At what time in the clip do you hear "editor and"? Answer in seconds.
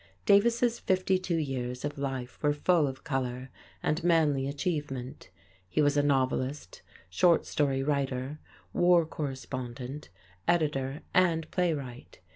10.47-11.51